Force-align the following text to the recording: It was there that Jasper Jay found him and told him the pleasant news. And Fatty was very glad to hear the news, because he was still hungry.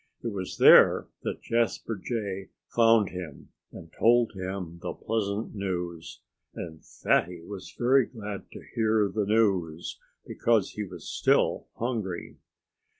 It 0.23 0.29
was 0.33 0.57
there 0.57 1.09
that 1.21 1.43
Jasper 1.43 1.95
Jay 1.95 2.49
found 2.65 3.09
him 3.09 3.49
and 3.71 3.93
told 3.93 4.31
him 4.33 4.79
the 4.81 4.93
pleasant 4.95 5.53
news. 5.53 6.21
And 6.55 6.83
Fatty 6.83 7.43
was 7.43 7.75
very 7.77 8.07
glad 8.07 8.49
to 8.51 8.63
hear 8.73 9.07
the 9.09 9.27
news, 9.27 9.99
because 10.25 10.71
he 10.71 10.83
was 10.83 11.07
still 11.07 11.67
hungry. 11.77 12.39